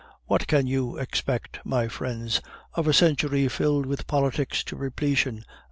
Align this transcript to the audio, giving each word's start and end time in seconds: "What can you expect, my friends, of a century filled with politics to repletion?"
"What 0.25 0.47
can 0.47 0.65
you 0.65 0.97
expect, 0.97 1.59
my 1.63 1.87
friends, 1.87 2.41
of 2.73 2.87
a 2.87 2.91
century 2.91 3.47
filled 3.47 3.85
with 3.85 4.07
politics 4.07 4.63
to 4.63 4.75
repletion?" 4.75 5.45